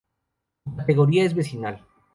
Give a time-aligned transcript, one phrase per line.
[0.65, 1.85] Su categoría es vecinal.